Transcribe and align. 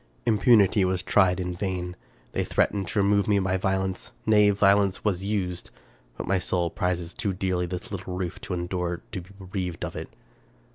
Importunity 0.25 0.83
was 0.83 1.03
tried 1.03 1.39
in 1.39 1.53
vain. 1.53 1.95
They 2.31 2.43
threatened 2.43 2.87
to 2.87 3.03
re 3.03 3.07
move 3.07 3.27
me 3.27 3.37
by 3.37 3.57
violence,— 3.57 4.11
nay, 4.25 4.49
violence 4.49 5.03
was 5.05 5.23
used; 5.23 5.69
but 6.17 6.25
my 6.25 6.39
soul 6.39 6.71
prizes 6.71 7.13
too 7.13 7.33
dearly 7.33 7.67
this 7.67 7.91
little 7.91 8.17
roof 8.17 8.41
to 8.41 8.55
endure 8.55 9.03
to 9.11 9.21
be 9.21 9.29
bereaved 9.39 9.85
of 9.85 9.95
it. 9.95 10.09